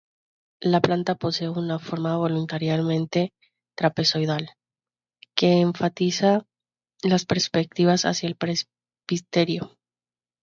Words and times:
La 0.63 0.79
planta 0.81 1.13
posee 1.13 1.47
una 1.49 1.77
forma 1.77 2.17
voluntariamente 2.17 3.33
trapezoidal, 3.77 4.49
que 5.35 5.59
enfatiza 5.61 6.43
las 7.03 7.25
perspectivas 7.25 8.05
hacia 8.05 8.25
el 8.29 8.35
presbiterio. 8.35 9.77